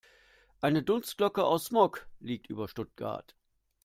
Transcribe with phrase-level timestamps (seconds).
[0.61, 3.35] Eine Dunstglocke aus Smog liegt über Stuttgart.